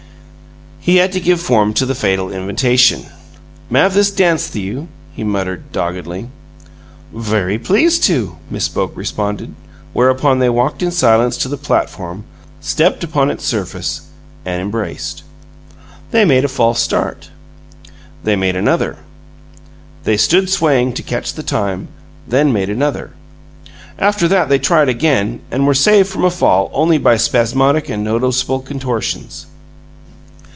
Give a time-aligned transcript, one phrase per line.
[0.83, 3.05] He had to give form to the fatal invitation.
[3.69, 6.29] "M'av this dance 'thyou?" he muttered, doggedly.
[7.13, 9.53] "Vurry pleased to!" Miss Boke responded,
[9.93, 12.23] whereupon they walked in silence to the platform,
[12.61, 14.07] stepped upon its surface,
[14.43, 15.21] and embraced.
[16.09, 17.29] They made a false start.
[18.23, 18.97] They made another.
[20.03, 21.89] They stood swaying to catch the time;
[22.27, 23.11] then made another.
[23.99, 28.03] After that they tried again, and were saved from a fall only by spasmodic and
[28.03, 29.45] noticeable contortions.